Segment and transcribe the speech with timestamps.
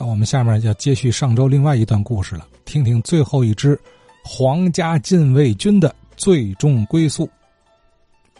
[0.00, 3.78] 那我们下面要接续上周另外一段故事了，听听最后一支
[4.24, 7.28] 皇家禁卫军的最终归宿。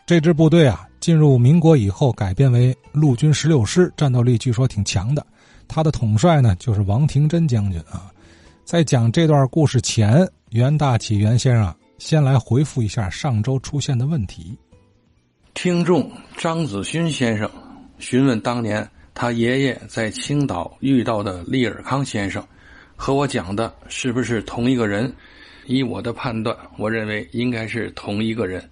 [0.06, 5.24] 这支部队啊，进入民国以后改编为陆军十六师，战斗力据说挺强的。
[5.68, 8.10] 他的统帅呢，就是王廷珍将军啊。
[8.64, 14.56] 在讲这段故事前，袁大启袁先生先来回复一下上周出现的问题。
[15.52, 17.50] 听众张子勋先生
[17.98, 18.90] 询问当年。
[19.14, 22.42] 他爷爷在青岛遇到的利尔康先生，
[22.96, 25.12] 和我讲的是不是同一个人？
[25.66, 28.62] 以我的判断，我认为应该是同一个人。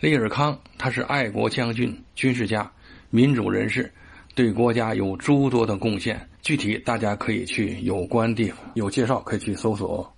[0.00, 2.70] 利尔康他是爱国将军、军事家、
[3.10, 3.90] 民主人士，
[4.34, 6.20] 对国家有诸多的贡献。
[6.42, 10.10] 具体大家可以去有关地方有介绍，可以去搜索。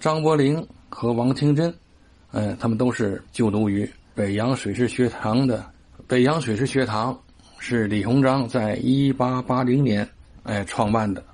[0.00, 1.72] 张伯苓和王清珍，
[2.32, 5.64] 嗯，他们都是就读于北洋水师学堂的
[6.06, 7.18] 北洋水师学堂。
[7.64, 10.06] 是李鸿章在一八八零年，
[10.42, 11.24] 哎创办的，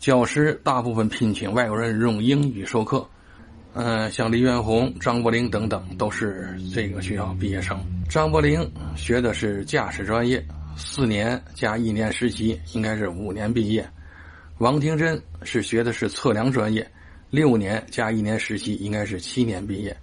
[0.00, 3.08] 教师大部分聘请外国人用英语授课，
[3.74, 7.78] 嗯，像黎元洪、张伯苓等等都是这个学校毕业生。
[8.10, 10.44] 张伯苓学的是驾驶专业，
[10.76, 13.88] 四年加一年实习，应该是五年毕业。
[14.58, 16.84] 王廷珍是学的是测量专业，
[17.30, 19.96] 六年加一年实习，应该是七年毕业。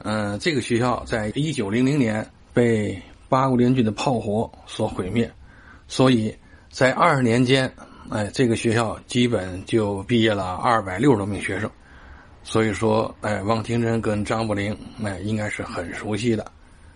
[0.00, 3.02] 嗯，这个学校在一九零零年被。
[3.32, 5.32] 八国联军的炮火所毁灭，
[5.88, 6.36] 所以
[6.68, 7.72] 在二年间，
[8.10, 11.70] 哎，这个学校基本就毕业了二百六十多名学生。
[12.42, 16.44] 所以说，哎，王廷珍跟张伯苓，哎，应该是很熟悉的。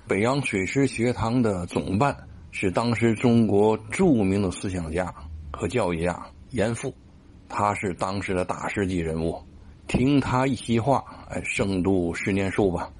[0.06, 2.14] 北洋水师学堂的总办
[2.50, 5.10] 是当时中国著名的思想家
[5.50, 6.94] 和教育家严复，
[7.48, 9.42] 他是当时的大师级人物。
[9.86, 12.90] 听他一席话，哎，胜读十年书吧。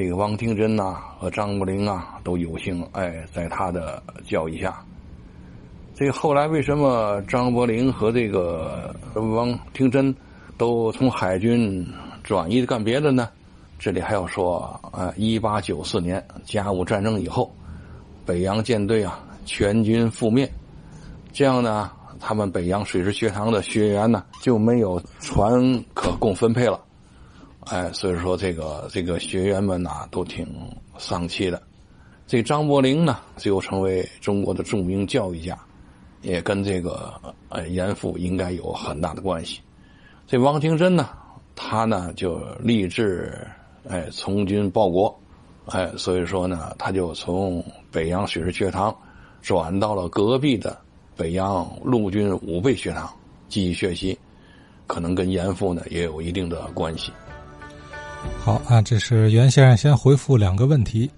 [0.00, 4.82] 这个汪廷珍呐和张伯苓啊都有幸哎在他的教育下。
[5.94, 10.14] 这后来为什么张伯苓和这个汪廷珍
[10.56, 11.86] 都从海军
[12.22, 13.28] 转移干别的呢？
[13.78, 14.58] 这里还要说
[14.90, 17.54] 啊，一八九四年甲午战争以后，
[18.24, 20.50] 北洋舰队啊全军覆灭，
[21.30, 26.80] 这样呢，他们北洋水师学堂的学员呢就没有船可供分配了。
[27.66, 30.46] 哎，所以说这个这个学员们呐都挺
[30.98, 31.62] 丧气的。
[32.26, 35.58] 这张伯苓呢，最后成为中国的著名教育家，
[36.22, 37.12] 也跟这个
[37.48, 39.60] 呃严复应该有很大的关系。
[40.26, 41.10] 这王廷珍呢，
[41.54, 43.46] 他呢就立志
[43.88, 45.20] 哎从军报国，
[45.66, 48.96] 哎，所以说呢，他就从北洋水师学堂
[49.42, 50.78] 转到了隔壁的
[51.16, 53.12] 北洋陆军武备学堂
[53.48, 54.18] 继续学习，
[54.86, 57.12] 可能跟严复呢也有一定的关系。
[58.42, 61.08] 好啊，这是袁先生先回复两个问题，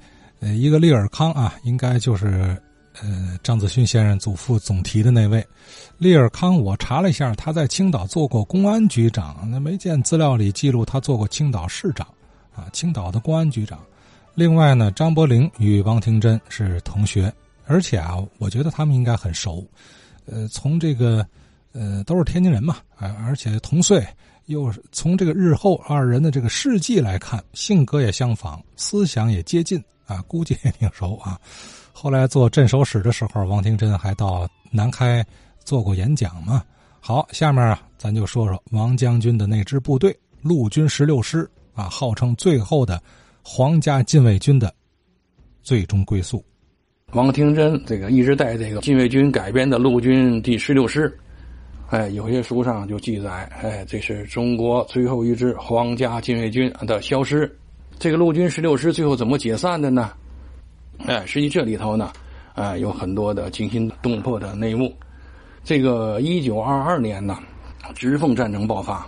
[0.41, 2.61] 呃，一个利尔康啊，应该就是
[3.01, 5.47] 呃张子勋先生祖父总提的那位
[5.99, 6.57] 利尔康。
[6.57, 12.07] 我查了一下，他在青岛做过公安局长，那没见资料里记录他做过青岛市长
[12.55, 13.79] 啊，青岛的公安局长。
[14.35, 17.33] 另外呢，张伯苓与王廷珍是同学，
[17.67, 19.65] 而且啊，我觉得他们应该很熟，
[20.27, 21.25] 呃，从这个
[21.73, 24.05] 呃都是天津人嘛，啊，而且同岁。
[24.53, 31.41] 又是从这个日后二人的这个事迹来看，性格也相仿，思想也接近啊，估计也挺熟啊。
[31.93, 35.25] 后来做镇守使的时候，王廷珍还到南开
[35.65, 36.63] 做过演讲嘛。
[37.01, 43.03] 好，下面啊，咱就说说王将军的那支部队——陆军十六师啊，号称最后的
[43.43, 44.73] 皇家禁卫军的
[45.63, 46.45] 最终归宿。
[47.13, 51.19] 王廷珍这个一直带这个禁卫军改编的陆军第十六师。
[51.93, 57.55] 哎，有些书上就记载，哎，这是中国最后一支皇家禁卫军的消失。
[57.99, 60.11] 这个陆军十六师最后怎么解散的呢？
[61.07, 62.11] 哎，实际这里头呢，
[62.55, 64.91] 哎，有很多的惊心动魄的内幕。
[65.63, 67.39] 这个一九二二年呢，
[67.95, 69.07] 直奉战争爆发，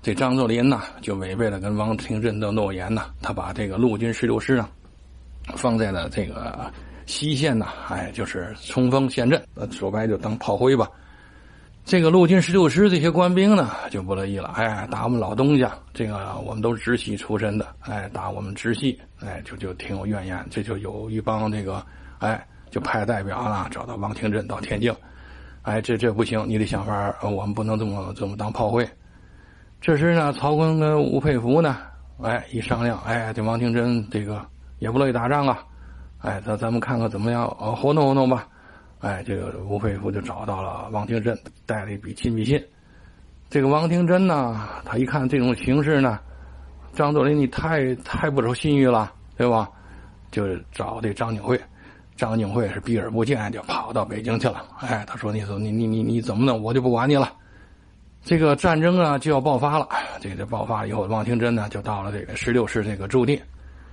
[0.00, 4.70] 这张作霖呢就违背了跟王廷珍的诺言呢，他把这个陆军十六师啊
[5.56, 6.70] 放在了这个
[7.04, 10.88] 西线呢，哎，就是冲锋陷阵，说白就当炮灰吧。
[11.86, 20.44] 这个陆军十六师这些官兵呢就不乐意了，哎，打我们老东家，这个我们都是直系出身的，哎，打我们直系，哎，就就挺有怨言。
[20.50, 21.80] 这就有一帮这个，
[22.18, 24.92] 哎，就派代表了，找到王廷珍到天津，
[25.62, 28.84] 哎，这这不行，你得想法，我们不能这么这么当炮灰。
[29.80, 31.76] 这时呢，曹锟跟吴佩孚呢，
[32.20, 34.44] 哎，一商量，哎，这王廷珍这个
[34.80, 35.62] 也不乐意打仗啊，
[36.18, 38.48] 哎，咱咱们看看怎么样，活动活动吧。
[39.00, 42.62] 哎，这个吴佩孚就找到了汪廷珍，带了一笔亲笔信。
[43.50, 46.18] 这个汪廷珍呢，他一看这种形势呢，
[46.94, 49.68] 张作霖你太太不守信誉了，对吧？
[50.32, 51.60] 就找这张景惠。
[52.16, 54.64] 张景惠是避而不见，就跑到北京去了。
[54.80, 56.62] 哎，他说：“你说你你你你怎么弄？
[56.62, 57.32] 我就不管你了。”
[58.24, 59.86] 这个战争啊就要爆发了。
[60.20, 63.40] 这个爆发以后，汪廷珍呢就到了这个十六师这个驻地。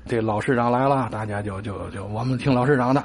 [0.08, 3.04] 这老师长来了，大家就就就我们听老师长的。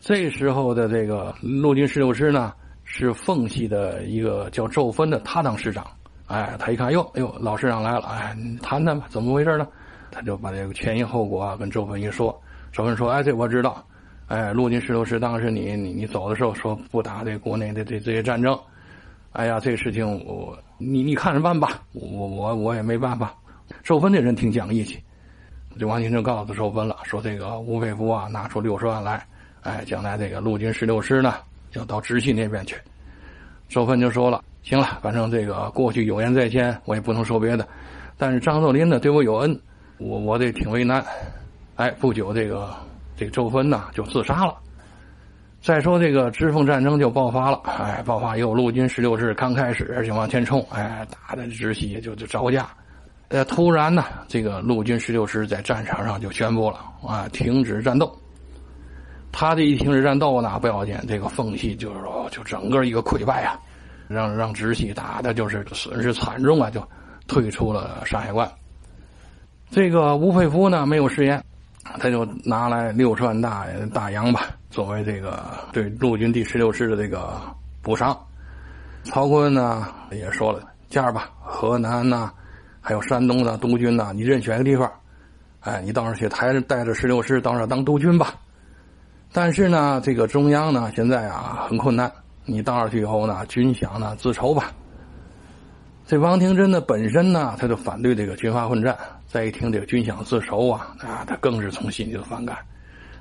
[0.00, 2.52] 这时候的这个陆军十六师呢，
[2.84, 5.86] 是奉系的一个叫周芬的，他当师长。
[6.26, 9.66] 哎，他一看，哟，哎呦，老师长来了，哎，谈谈吧，怎么回事呢？
[10.10, 12.38] 他就把这个前因后果啊跟周芬一说。
[12.70, 13.84] 周芬说：“哎，这我知道。
[14.26, 18.58] 哎，陆军十六师当时你你你走的时候说不打这国内的这这些战争。
[19.32, 23.34] 哎呀，这事情我你你看着办吧，我我我也没办法。”
[23.82, 25.02] 周芬这人挺讲义气，
[25.78, 29.26] 这王廷就告诉周芬了，说这个吴佩孚啊拿出六十万来。
[29.62, 31.34] 哎，将来这个陆军十六师呢，
[31.72, 32.76] 要到直系那边去。
[33.68, 37.66] 周芬就说了：“行了，反正这个过去有言在先，我也不能说别的。
[38.16, 39.60] 但是张作霖呢，对我有恩，
[39.98, 41.04] 我我得挺为难。”
[41.76, 42.74] 哎，不久这个
[43.16, 44.54] 这个周芬呢就自杀了。
[45.60, 47.60] 再说这个直奉战争就爆发了。
[47.64, 52.68] 哎，爆发以后，陆军十六师刚开始就往前冲，哎，打的直系就就招架。
[53.28, 58.10] 呃，突然呢，这个陆军十六师在战场上就宣布了啊，停止战斗。
[59.40, 63.56] 他这一停止战斗呢，不要紧，这个缝隙就是说，就整个一个溃败啊，
[64.08, 66.82] 让让直系打的就是损失惨重啊，就
[67.28, 68.50] 退出了山海关。
[69.70, 71.40] 这个吴佩孚呢，没有食言，
[72.00, 73.64] 他就拿来六十万大
[73.94, 75.40] 大洋吧，作为这个
[75.72, 77.40] 对陆军第十六师的这个
[77.80, 78.18] 补偿。
[79.04, 82.32] 曹锟呢也说了，这样吧，河南呐，
[82.80, 84.90] 还有山东的督军呐，你任选一个地方，
[85.60, 88.34] 哎，你到时候去台带着十六师到那当督军吧。
[89.32, 92.10] 但是呢，这个中央呢，现在啊很困难。
[92.44, 94.72] 你到上去以后呢，军饷呢自筹吧。
[96.06, 98.96] 这王廷珍呢本身呢，他就反对这个军阀混战。
[99.26, 102.56] 再一听这个军饷自筹啊，啊，他更是从心里就反感。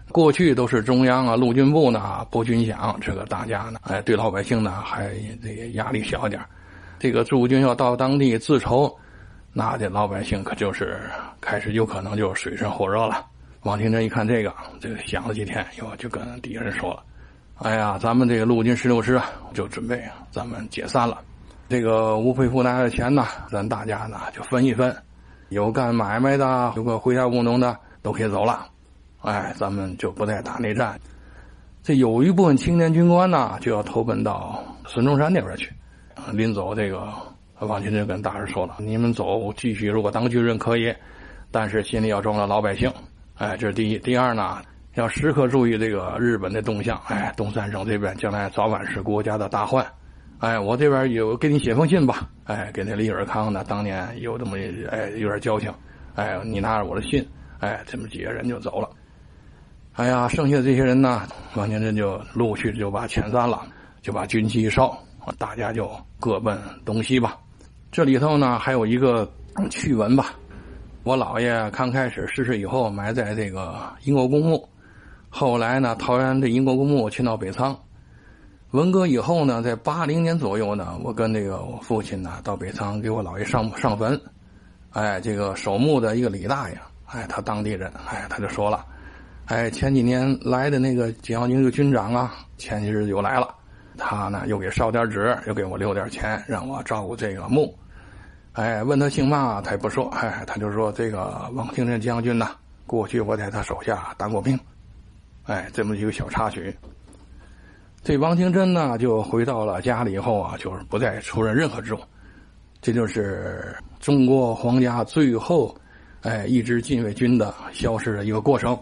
[0.10, 5.14] 过去都是中央啊，陆军部呢拨军饷，这个大家呢，哎，对老百姓呢还
[5.44, 6.42] 这个压力小点
[6.98, 8.98] 这个驻军要到当地自筹，
[9.52, 11.02] 那这老百姓可就是
[11.42, 13.26] 开始有可能就水深火热了。
[13.64, 17.04] 王廷珍一看这个，这个想了几天，又就跟敌人说了
[17.60, 20.02] ：“哎呀，咱们这个陆军十六师啊，就准备
[20.32, 21.20] 咱们解散了。
[21.68, 24.96] 这个吴佩孚拿的钱呢，咱大家呢就分一分。
[25.50, 28.68] 有干买卖的，有个回家务农的，都可以走了。
[29.22, 30.98] 哎，咱们就不再打内战。
[31.84, 35.74] 这有一部分青年军官呢，就要投奔到孙中山那边去。
[36.32, 37.12] 临走，这个
[37.60, 40.94] 王廷珍跟大人说了：你们走，继续如果当军人可以，
[41.50, 42.92] 但是心里要装着老百姓。”
[43.38, 44.00] 哎，这是第一。
[44.00, 44.62] 第二呢，
[44.96, 47.00] 要时刻注意这个日本的动向。
[47.06, 49.86] 哎，东三省这边将来早晚是国家的大患。
[50.40, 52.28] 哎，我这边有给你写封信吧。
[52.46, 54.58] 哎，给那李尔康呢，当年有这么
[54.90, 55.72] 哎有点交情。
[56.16, 57.24] 哎，你拿着我的信，
[57.60, 58.90] 哎，这么几个人就走了。
[59.94, 61.22] 哎呀，剩下的这些人呢，
[61.54, 63.68] 王廷珍就陆续就把遣散了，
[64.02, 64.98] 就把军旗一烧，
[65.38, 67.38] 大家就各奔东西吧。
[67.92, 69.32] 这里头呢，还有一个
[69.70, 70.34] 趣闻吧。
[71.08, 74.68] 我姥爷刚开始逝世以后埋在这个英国公墓，
[75.30, 77.74] 后来呢，桃园的英国公墓迁到北仓。
[78.72, 84.20] 文革以后呢，在八零年左右呢，我跟这个我父亲呢到北仓给我姥爷上上坟。
[84.90, 88.86] 哎，这个守墓的一个李大爷，哎，他当地人，哎，他就说了，
[89.46, 93.48] 哎，前几年来的那个解放军的军长啊，前几日又来了，
[93.98, 97.74] 他呢又给烧点纸，又给我留点钱，让我照顾这个墓。
[98.58, 100.10] 哎，问他姓嘛，他也不说。
[100.10, 102.56] 哎，他就说这个王廷珍将军呐，
[102.88, 104.60] 过去我在他手下当过兵。
[105.44, 106.76] 哎，这么一个小插曲。
[108.04, 112.00] 这王廷珍呢，就回到了家里以后啊，就是不再出任任何职务。
[112.82, 115.78] 这就是中国皇家最后，
[116.22, 118.76] 哎，一支禁卫军的消失的一个过程。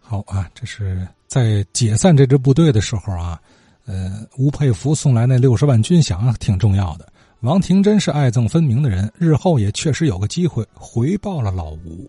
[0.00, 3.40] 好啊，这是在解散这支部队的时候啊，
[3.86, 7.12] 呃，吴佩孚送来那六十万军饷挺重要的。
[7.44, 12.08] 王廷珍是爱憎分明的人，日后也确实有个机会回报了老吴。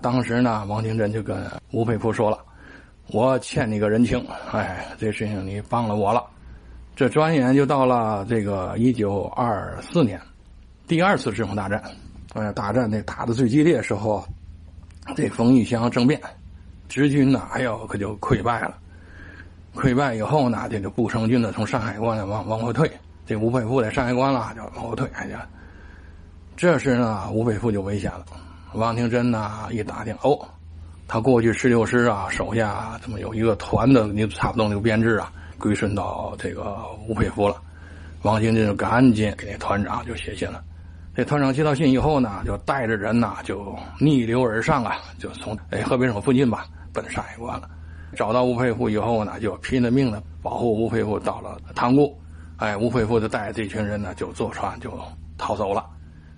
[0.00, 2.38] 当时呢，王廷珍就跟吴佩孚说了
[3.12, 4.18] ：“我欠你个人情，
[4.50, 6.24] 哎，这事情你帮了我了。”
[6.96, 10.18] 这转眼就到了这个一九二四年，
[10.88, 11.82] 第二次直奉大战。
[12.32, 14.26] 哎，大战那打的最激烈时候，
[15.14, 16.18] 这冯玉祥政变，
[16.88, 18.74] 直军呢，哎呦，可就溃败了。
[19.74, 22.90] 溃败以后呢，这个步成军呢，从上海关往往后退。
[23.26, 25.08] 这吴佩孚在上海关了，就往后退。
[25.14, 25.46] 哎呀，
[26.56, 28.24] 这时呢，吴佩孚就危险了。
[28.74, 30.38] 王廷珍呢一打听，哦，
[31.08, 36.76] 他过去十六师啊，手下怎么有一个团的，你差不多那个编制啊，归顺到这个
[37.08, 37.56] 吴佩孚了。
[38.22, 40.62] 王廷珍就赶紧给那团长就写信了。
[41.14, 47.68] 这团长接到信以后呢，就带着人呐，就逆流而上啊，就从哎河北省附近吧，奔山海关了。
[48.14, 52.16] 找到吴佩孚以后呢，就拼了命的保护吴佩孚到了塘沽。
[52.60, 54.92] 哎，吴佩孚就带着这群人呢，就坐船就
[55.38, 55.86] 逃走了。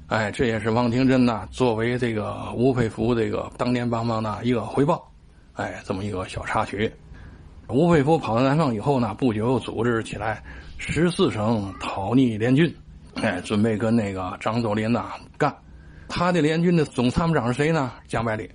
[0.06, 5.10] 哎，这也是汪廷珍呢作为这个吴佩孚这个当年帮忙的一个回报。
[5.54, 6.90] 哎，这么一个小插曲。
[7.66, 10.40] 吴佩孚跑到南方以后呢，不久又组织起来
[10.78, 12.72] 十四省讨逆联军，
[13.16, 15.52] 哎，准备跟那个张作霖呐干。
[16.08, 17.90] 他的联军的总参谋长是谁呢？
[18.06, 18.48] 蒋百里。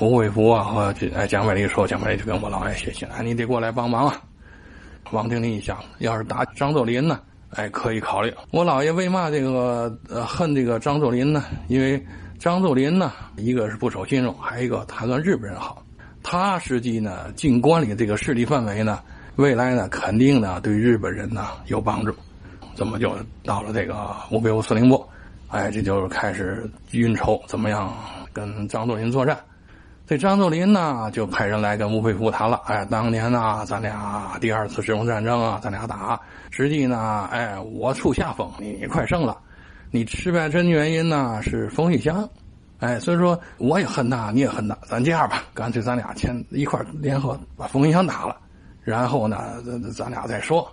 [0.00, 4.20] 吴佩孚啊和哎蒋百里说，蒋百里就跟我老爷写信，哎，你得过来帮忙啊。
[5.10, 7.20] 王廷林一想，要是打张作霖呢，
[7.50, 8.32] 哎，可以考虑。
[8.50, 11.44] 我老爷为嘛这个呃恨这个张作霖呢？
[11.68, 12.04] 因为
[12.38, 15.82] 张作霖呢，一个是不守信用，还有一个他跟日本人好。
[16.22, 19.00] 他实际呢，进关里这个势力范围呢，
[19.36, 22.14] 未来呢，肯定呢对日本人呢有帮助。
[22.74, 25.06] 怎么就到了这个吴佩孚司令部？
[25.48, 27.92] 哎，这就是开始运筹怎么样
[28.32, 29.38] 跟张作霖作战。
[30.06, 32.60] 这张作霖呢，就派人来跟吴佩孚谈了。
[32.66, 36.20] 哎，当年呢，咱俩第二次直奉战争啊，咱俩打，
[36.50, 39.38] 实际呢，哎，我处下风，你快胜了。
[39.90, 42.28] 你失败真原因呢是冯玉祥，
[42.80, 48.36] 哎，所以说我也恨他，你也恨他，咱这样吧，干脆咱俩签一块联合把冯玉祥打了，
[48.82, 50.70] 然后呢，咱咱俩再说。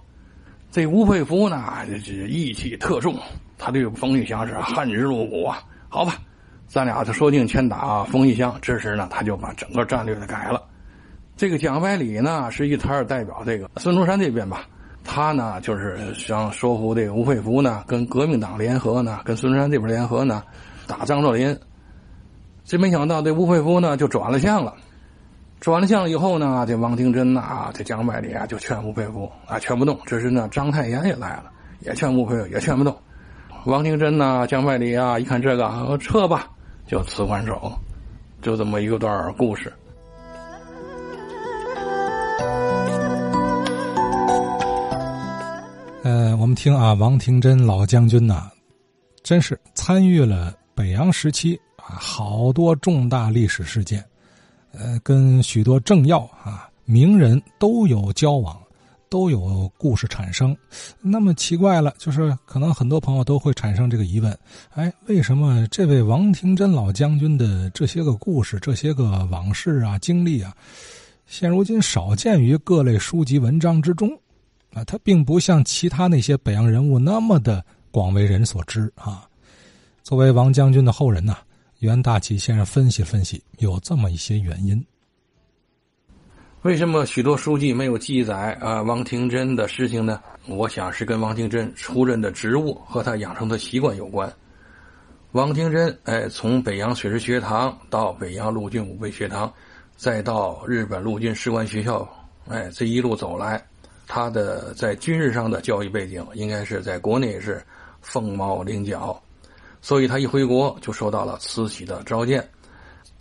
[0.72, 3.16] 这吴佩孚呢，这这义气特重，
[3.58, 5.64] 他对冯玉祥是恨之入骨啊。
[5.88, 6.16] 好吧。
[6.72, 10.64] 咱俩就说定先打冯玉祥，这时呢，他就把整个战略的改了。
[11.36, 14.62] 这个蒋百里呢，实际他是代表这个孙中山这边吧，
[15.04, 20.42] 他呢就是想说服这个吴佩孚呢，跟革命党联合呢，跟孙中山这边联合呢，
[20.88, 21.60] 打张作霖。
[22.64, 24.74] 这没想到这吴佩孚呢就转了向了，
[25.60, 30.00] 转了向以后呢，这王廷珍呐，这蒋百里啊就劝吴佩孚啊劝不动。
[30.06, 31.52] 这时呢，章太炎也来了，
[31.82, 32.98] 也劝吴佩孚，也劝不动。
[33.66, 36.48] 王廷珍呐，蒋百里啊，一看这个，撤吧。
[36.88, 37.72] 就辞官手，
[38.42, 39.72] 就这么一个段故事。
[46.04, 48.50] 呃，我们听啊，王廷珍老将军呐，
[49.24, 54.04] 真是参与了北洋时期啊好多重大历史事件，
[54.74, 58.60] 呃，跟许多政要啊名人都有交往。
[59.12, 60.56] 都有故事产生，
[61.02, 64.40] 那么奇怪了，就是可能很多朋友都会产生这个疑问：
[64.70, 70.56] 哎，为什么这位王廷珍老将军的这些个故事、这些个往事啊、经历啊，
[71.28, 74.10] 现如今少见于各类书籍文章之中？
[74.72, 79.28] 啊，他并不像其他那些北洋人物那么的广为人所知啊。
[80.04, 81.36] 作为王将军的后人呢，
[81.80, 84.82] 袁大启先生分析分析，有这么一些原因。
[86.64, 90.22] 为什么许多书籍没有记载啊王廷珍的事情呢？
[90.48, 94.32] 我想是跟王廷珍出任的职务和他养成的习惯有关。
[95.32, 99.52] 王廷珍哎，从北洋水师学堂到北洋陆军武备学堂，
[99.96, 102.08] 再到日本陆军士官学校，
[102.48, 103.60] 哎，这一路走来，
[104.06, 107.60] 他的在军事上的教育背景应该是在国内是
[108.02, 109.20] 凤毛麟角，
[109.82, 112.48] 所以他一回国就受到了慈禧的召见。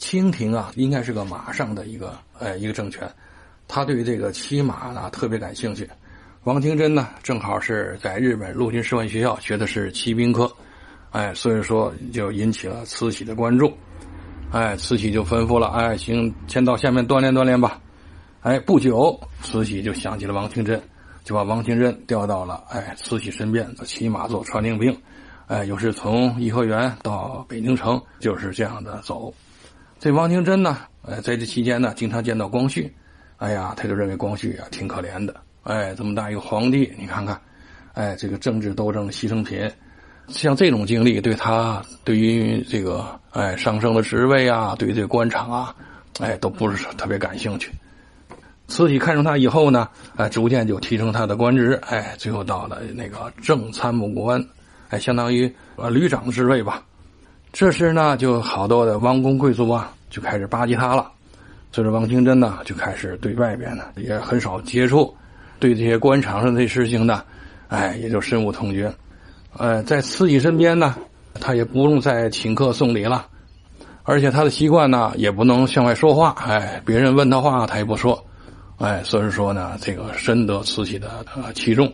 [0.00, 3.08] 清廷啊，应该是个马上的一个哎一个政权。
[3.68, 5.88] 他对这个骑马呢特别感兴趣，
[6.44, 10.50] 王廷珍呢正好是在日本陆军士官学校学的是骑兵科，
[11.10, 13.72] 哎，所以说就引起了慈禧的关注，
[14.50, 17.78] 哎，慈禧就吩咐了，哎，行，先到下面锻炼锻炼吧，
[18.40, 20.82] 哎，不久，慈禧就想起了王廷珍，
[21.22, 24.98] 就把王廷珍调到了哎慈禧身边，骑马做传令兵，
[25.46, 29.32] 哎，又是从颐和园到北京城，就是这样的走。
[30.00, 32.90] 这汪廷珍呢，哎，在这期间呢，经常见到光绪。
[33.36, 37.38] 哎呀，他就认为光绪啊挺可怜的，哎，这么大一个皇帝，你看看，
[37.92, 39.70] 哎，这个政治斗争牺牲品，
[40.28, 45.74] 像这种经历，对他对于这个哎上升的职位啊，对于这个官场啊，
[46.18, 47.70] 哎，都不是特别感兴趣。
[48.68, 54.42] 慈禧看中他以后呢，哎，逐渐就提升他的官职，哎，最后到了那个正参谋官，
[54.88, 56.82] 哎，相当于呃旅长职位吧。
[57.52, 61.10] 这时呢，就好多的王公贵族啊，就开始巴结他了。
[61.72, 65.14] 所以说，王清珍呢就开始对外边呢也很少接触，
[65.58, 67.22] 对这些官场上的事情呢，
[67.68, 68.92] 哎，也就深恶痛绝。
[69.56, 70.96] 呃，在慈禧身边呢，
[71.40, 73.26] 他也不用再请客送礼了，
[74.04, 78.24] 而且他的习惯呢也不能向外说话，哎，别人问他话他也不说，
[78.78, 81.92] 哎，所以说呢，这个深得慈禧的呃器重。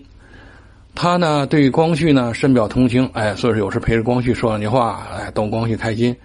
[0.97, 6.17] 他呢对光绪呢深表同情，哎，所以说有时陪着光绪说两句话，哎，逗光绪开心。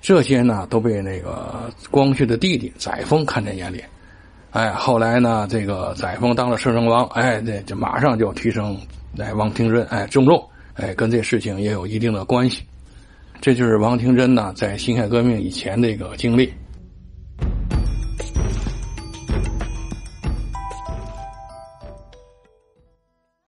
[0.00, 3.80] 这些呢都被那个光绪的弟弟载沣看在眼里，
[4.50, 8.76] 哎，后来呢，这个载沣当了摄政王，哎，这就马上就提升
[9.18, 12.64] 哎王廷珍哎重用，哎，跟这事情也有一定的关系。
[13.40, 16.52] 这就是王廷珍呢在辛亥革命以前的一个经历。